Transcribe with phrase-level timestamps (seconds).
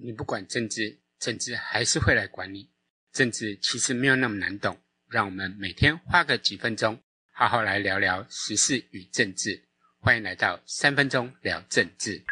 [0.00, 2.70] 你不管政治，政治还是会来管你。
[3.10, 9.64] 政治其实没有那么难懂，让我们每天花个几分钟，好好来聊聊时事与政治。
[10.00, 12.22] 欢迎来到三分钟聊政治。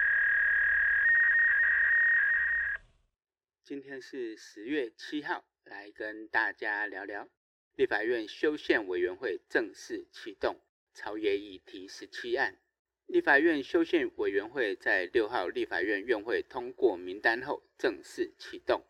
[3.65, 7.29] 今天是十月七号，来跟大家聊聊
[7.75, 10.61] 立法院修宪委员会正式启动，
[10.95, 12.59] 朝野议题十七案。
[13.07, 18.83] 立法院修宪委员会在六号立法院院会通过名单后正式启动。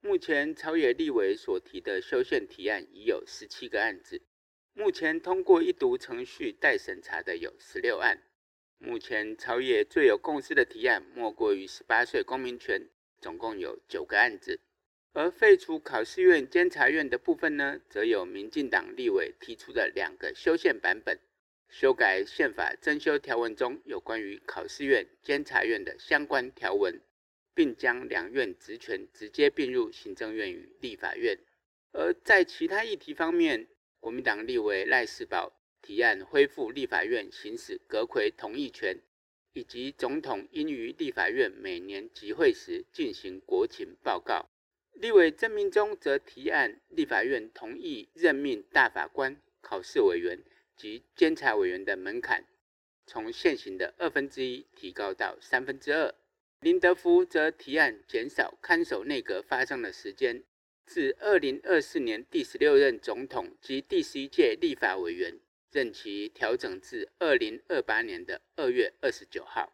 [0.00, 4.22] 目前朝野立委所提的修宪提案已有十七个案子，
[4.72, 8.22] 目前通过一读程序待审查的有十六案。
[8.78, 12.88] 目前朝野最有共识的提案莫过于十八岁公民权。
[13.22, 14.60] 总共有九个案子，
[15.12, 21.20] 而废除考试院监察院的部分呢，则有民进党立委提出的两个修宪版本，
[21.70, 27.00] 修改宪法增修条文中有关于考试院监察院的相关条文，
[27.54, 31.38] 并将两院职权直接并入行政院与立法院。
[31.92, 33.68] 而在其他议题方面，
[33.98, 39.00] 国民党立委赖士葆提案恢复立法院行使阁揆同意权。
[39.52, 44.48] 以及总统应于立法院每年集会时进行国情报告。
[44.92, 50.38] 立委曾铭宗则提案，立法院同意任命大法官、考试委员
[50.80, 52.46] 及监察委员的门槛，
[53.06, 56.14] 从现行的二分之一提高到三分之二。
[56.60, 60.42] 林德福则提案减少看守内阁发生的时间，
[60.86, 65.38] 自二零二四年第十六任总统及第十一届立法委员。
[65.70, 69.72] 任期调整至二零二八年的二月二十九号。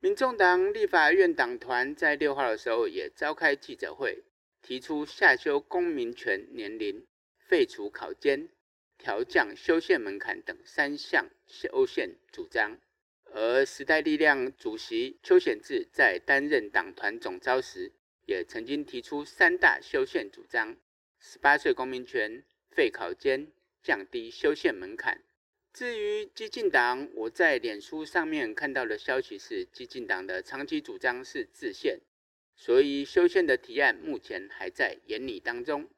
[0.00, 4.24] 民众党立法院党团在六号的时候也召开记者会，
[4.60, 7.06] 提出下修公民权年龄、
[7.38, 8.50] 废除考监、
[8.98, 12.78] 调降修宪门槛等三项修宪主张。
[13.32, 17.92] 而时代力量主席邱显智在担任党团总召时，
[18.26, 20.76] 也曾经提出三大修宪主张：
[21.20, 25.22] 十八岁公民权、废考监、降低修宪门槛。
[25.74, 32.00] 至于激进党，我在脸书上面看到的消息是，激进党的长期主张是自宪，
[32.56, 35.88] 所以修宪的提案目前还在研拟当中。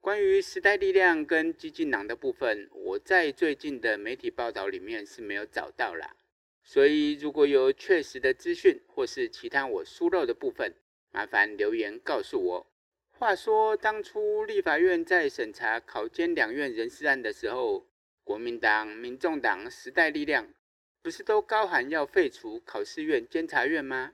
[0.00, 6.14] 关于时代力量跟激进党的部分，我在最近的媒体报道里面是没有找到啦，
[6.62, 10.74] 所以如果有确实的资讯或是其他我疏漏的部分，
[11.10, 12.66] 麻烦留言告诉我。
[13.10, 17.88] 话说，当初立法院在审查考监两院人事案的时候，
[18.22, 20.54] 国民党、民众党、时代力量，
[21.02, 24.12] 不是都高喊要废除考试院监察院吗？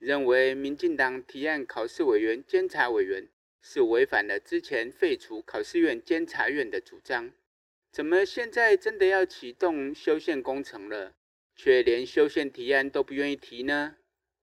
[0.00, 3.28] 认为民进党提案考试委员、监察委员
[3.66, 7.32] 是违反了之前废除考试院监察院的主张，
[7.90, 11.14] 怎么现在真的要启动修宪工程了，
[11.56, 13.96] 却连修宪提案都不愿意提呢？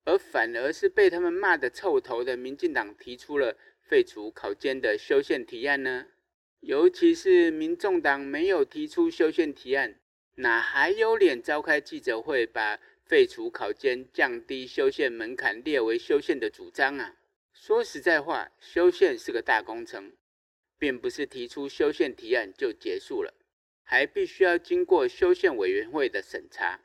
[0.05, 6.07] 而反而是被他们骂得臭头的民进党提出了废除考监的修宪提案呢？
[6.61, 9.99] 尤其是民众党没有提出修宪提案，
[10.38, 17.17] 哪还有脸召开记者会，把废除考监、降低修宪门槛列为修宪的主张啊？
[17.63, 20.13] 说实在话，修宪是个大工程，
[20.79, 23.35] 并不是提出修宪提案就结束了，
[23.83, 26.79] 还必须要经过修宪委员会的审查。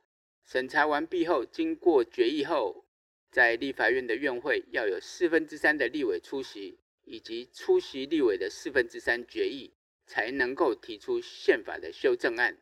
[0.45, 2.85] 审查完毕后，经过决议后，
[3.31, 6.79] 在立法院的院会要有四分之三的立委出席。
[7.09, 9.73] 以及出席立委的四分之三决议，
[10.07, 12.59] 才能够提出宪法的修正案。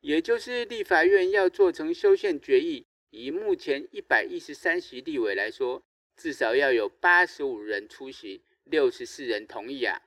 [0.00, 5.82] 也就是立法院要做成修宪决议，以目前一百一十三席立委来说，
[6.18, 10.02] 至少要有八十五人出席，六十四人同意啊。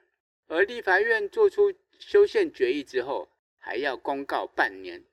[0.45, 5.03] 而立法院做出修宪决议之后，还要公告半年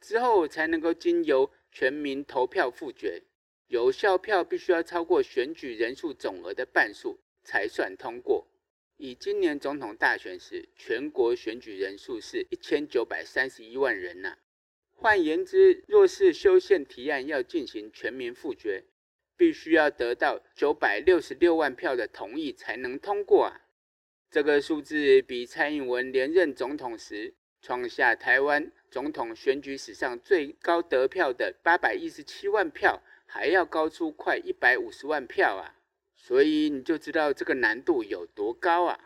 [0.00, 3.22] 之后，才能够经由全民投票复决，
[3.66, 7.18] 有效票必须要超过选举人数总额的半数。
[7.44, 8.46] 才算通过。
[8.98, 14.38] 以今年总统大选时，全国选举人数是一千九百三十一万人呐、啊。
[14.92, 18.84] 换言之，若是修宪提案要进行全民复决，
[19.42, 23.60] 必须要得到九百六十六万票的同意才能通过啊。
[24.30, 35.74] 这个数字比蔡英文连任总统时创下台湾总统选举史上最高得票的八百一十七万票还要高出快一百五十万票啊。
[36.14, 38.96] 所以你就知道这个难度有多高啊！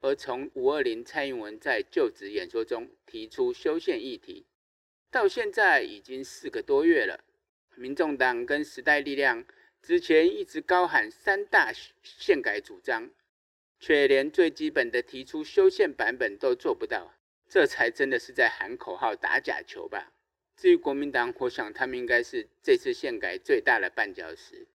[0.00, 4.46] 而从五二零蔡英文在就职演说中提出修宪议题，
[5.12, 7.20] 到现在已经四个多月了。
[7.76, 9.44] 民众党跟时代力量
[9.86, 11.72] 之前一直高喊三大
[12.02, 13.08] 宪改主张，
[13.78, 17.14] 却连最基本的提出修宪版本都做不到，
[17.48, 20.12] 这才真的是在喊口号打假球吧？
[20.56, 24.66] 至于国民党，我想他们应该是这次宪改最大的绊脚石。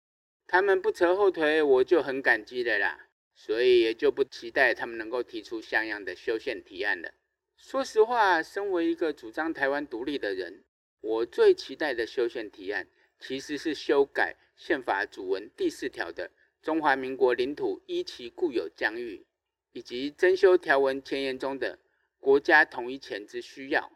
[0.47, 3.09] 他们不扯后腿，我就很感激的啦。
[3.35, 7.13] 所以也就不期待他们能够提出像样的修宪提案了。
[7.57, 10.63] 说实话，身为一个主张台湾独立的人，
[11.01, 12.87] 我最期待的修宪提案，
[13.19, 16.31] 其实是修改宪法主文第四条的
[16.61, 19.25] 中华民国领土依其固有疆域，
[19.73, 21.79] 以及增修条文前言中的
[22.19, 23.91] 国家统一前之需要。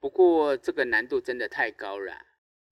[0.00, 2.22] 不过这个难度真的太高了，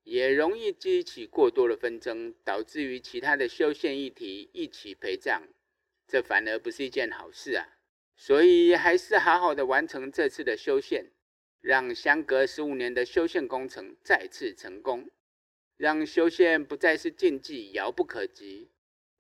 [0.05, 5.47] 也容易激起过多的纷争，导致于其他的修宪议题一起陪葬。
[6.09, 7.77] 这反而不是一件好事啊！
[8.17, 11.13] 所以还是好好的完成这次的修宪，
[11.61, 15.11] 让相隔十五年的修宪工程再次成功，
[15.77, 18.71] 让修宪不再是禁忌，遥不可及。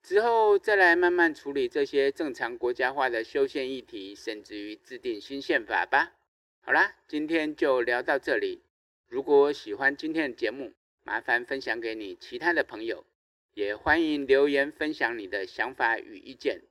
[0.03, 6.12] 之后再来慢慢处理这些正常国家化的修宪议题，甚至于制定新宪法吧。
[6.61, 8.62] 好啦，今天就聊到这里。
[9.09, 10.73] 如果喜欢今天的节目，
[11.03, 13.05] 麻烦分享给你其他的朋友，
[13.55, 16.62] 也欢迎留言分享你的想法与意见。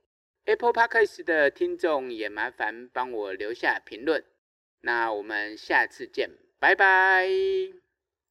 [0.44, 4.24] Apple Podcast 的听众也麻烦帮我留下评论，
[4.82, 7.83] 那我们下次见，拜拜。